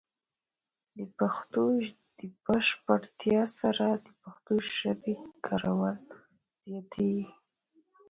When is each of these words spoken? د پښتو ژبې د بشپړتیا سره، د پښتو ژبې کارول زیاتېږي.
د 0.97 0.99
پښتو 1.17 1.63
ژبې 1.85 2.05
د 2.19 2.21
بشپړتیا 2.45 3.41
سره، 3.59 3.85
د 4.05 4.07
پښتو 4.21 4.53
ژبې 4.79 5.15
کارول 5.45 5.97
زیاتېږي. 6.63 7.27